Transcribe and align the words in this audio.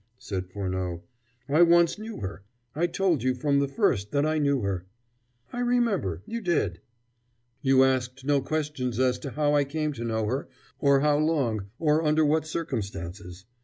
said 0.17 0.49
Furneaux. 0.49 1.03
"I 1.47 1.61
once 1.61 1.99
knew 1.99 2.21
her. 2.21 2.43
I 2.73 2.87
told 2.87 3.21
you 3.21 3.35
from 3.35 3.59
the 3.59 3.67
first 3.67 4.09
that 4.13 4.25
I 4.25 4.39
knew 4.39 4.61
her." 4.61 4.87
"I 5.53 5.59
remember: 5.59 6.23
you 6.25 6.41
did." 6.41 6.81
"You 7.61 7.83
asked 7.83 8.25
no 8.25 8.41
questions 8.41 8.97
as 8.99 9.19
to 9.19 9.29
how 9.29 9.53
I 9.53 9.63
came 9.63 9.93
to 9.93 10.03
know 10.03 10.25
her, 10.25 10.49
or 10.79 11.01
how 11.01 11.19
long, 11.19 11.67
or 11.77 12.03
under 12.03 12.25
what 12.25 12.47
circumstances. 12.47 13.45